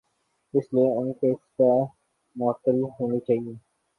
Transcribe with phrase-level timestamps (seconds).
[0.53, 1.71] اسی لئے ان کی سزا
[2.35, 3.53] معطل ہونی چاہیے۔